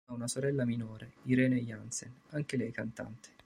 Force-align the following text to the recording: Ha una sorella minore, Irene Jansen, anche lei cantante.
Ha 0.05 0.13
una 0.15 0.27
sorella 0.27 0.65
minore, 0.65 1.11
Irene 1.25 1.63
Jansen, 1.63 2.11
anche 2.29 2.57
lei 2.57 2.71
cantante. 2.71 3.37